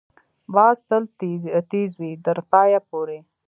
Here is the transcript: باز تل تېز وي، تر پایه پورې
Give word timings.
باز 0.53 0.77
تل 0.89 1.03
تېز 1.71 1.89
وي، 1.99 2.11
تر 2.25 2.37
پایه 2.51 2.79
پورې 2.89 3.19